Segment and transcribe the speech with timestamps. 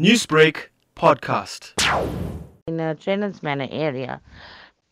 [0.00, 1.72] Newsbreak podcast.
[2.68, 4.20] in the Trenance Manor area.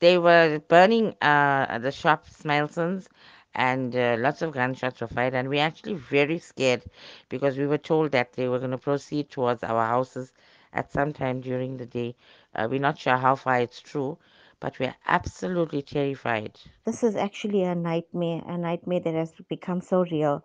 [0.01, 3.07] They were burning uh, the shops, Smilesons,
[3.55, 5.35] and uh, lots of gunshots were fired.
[5.35, 6.83] And we're actually very scared
[7.29, 10.33] because we were told that they were going to proceed towards our houses
[10.73, 12.17] at some time during the day.
[12.57, 14.19] Uh, we're not sure how far it's true,
[14.59, 16.59] but we're absolutely terrified.
[16.85, 20.43] This is actually a nightmare, a nightmare that has become so real.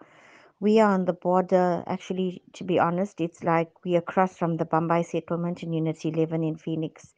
[0.62, 4.58] We are on the border, actually, to be honest, it's like we are across from
[4.58, 7.16] the Bombay settlement in Unit 11 in Phoenix.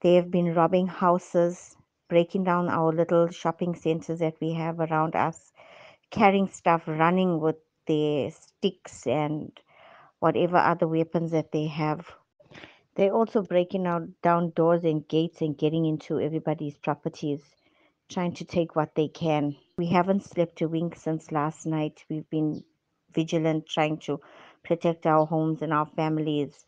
[0.00, 1.76] They have been robbing houses,
[2.08, 5.52] breaking down our little shopping centers that we have around us,
[6.10, 7.56] carrying stuff, running with
[7.86, 9.52] their sticks and
[10.18, 12.10] whatever other weapons that they have.
[12.94, 17.42] They're also breaking out down doors and gates and getting into everybody's properties,
[18.08, 19.56] trying to take what they can.
[19.76, 22.02] We haven't slept a wink since last night.
[22.08, 22.64] We've been
[23.18, 24.20] vigilant, trying to
[24.68, 26.64] protect our homes and our families.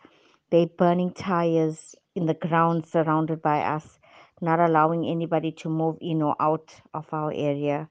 [0.50, 3.98] They're burning tires in the ground surrounded by us,
[4.41, 7.88] not allowing anybody to move in or out of our area.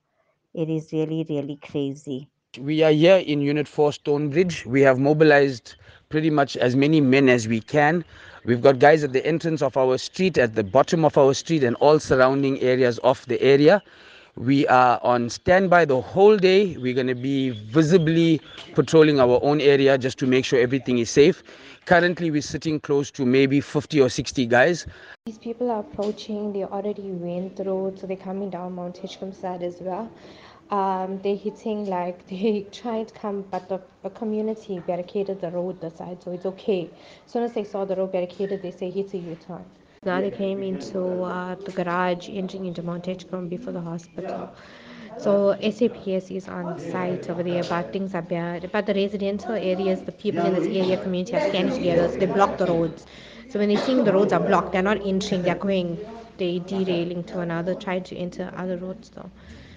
[0.53, 2.27] It is really, really crazy.
[2.59, 4.65] We are here in Unit 4 Stonebridge.
[4.65, 5.75] We have mobilized
[6.09, 8.03] pretty much as many men as we can.
[8.43, 11.63] We've got guys at the entrance of our street, at the bottom of our street,
[11.63, 13.81] and all surrounding areas of the area.
[14.35, 16.77] We are on standby the whole day.
[16.77, 18.41] We're going to be visibly
[18.73, 21.43] patrolling our own area just to make sure everything is safe.
[21.85, 24.85] Currently, we're sitting close to maybe 50 or 60 guys.
[25.25, 29.63] These people are approaching, they already went through, so they're coming down Mount Edgecombe side
[29.63, 30.11] as well.
[30.69, 35.81] Um, they're hitting like they trying to come, but the, the community barricaded the road
[35.81, 36.89] the side, so it's okay.
[37.25, 39.65] As soon as they saw the road barricaded, they say hit a U-turn.
[39.65, 39.65] Now
[40.01, 44.49] they came into uh, the garage, entering into Mount Edgecombe before the hospital.
[45.17, 48.69] So SAPS is on site over there, but things are bad.
[48.71, 52.27] But the residential areas, the people in this area community are standing together, so they
[52.27, 53.05] block the roads.
[53.49, 55.97] So when they're seeing the roads are blocked, they're not entering, they're going,
[56.37, 59.29] they're derailing to another, trying to enter other roads though.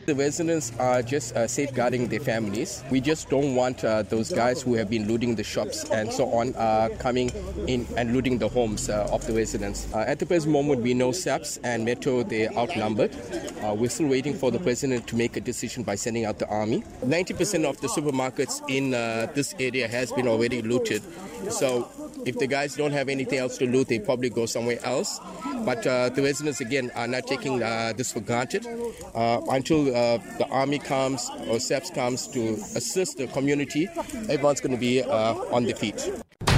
[0.05, 2.83] The residents are just uh, safeguarding their families.
[2.91, 6.29] We just don't want uh, those guys who have been looting the shops and so
[6.33, 7.31] on uh, coming
[7.69, 9.87] in and looting the homes uh, of the residents.
[9.95, 13.15] Uh, at the present moment, we know SAPS and Metro they're outnumbered.
[13.63, 16.49] Uh, we're still waiting for the president to make a decision by sending out the
[16.49, 16.83] army.
[17.05, 18.91] 90% of the supermarkets in
[19.35, 21.01] this area has been already looted.
[21.49, 21.89] So
[22.25, 25.21] if the guys don't have anything else to loot, they probably go somewhere else.
[25.65, 28.67] But the residents again are not taking this for granted
[29.15, 33.89] until uh, the army comes or SAPS comes to assist the community,
[34.29, 36.13] everyone's going to be uh, on the feet.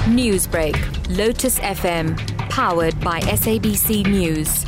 [0.05, 0.75] Newsbreak,
[1.17, 2.17] Lotus FM,
[2.49, 4.65] powered by SABC News.